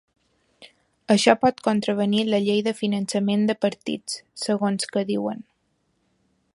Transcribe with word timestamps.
Això 1.15 1.35
pot 1.43 1.61
contravenir 1.67 2.23
la 2.29 2.39
llei 2.47 2.63
de 2.69 2.75
finançament 2.79 3.45
de 3.51 3.59
partits, 3.67 4.19
segons 4.49 4.93
que 4.97 5.05
diuen. 5.13 5.49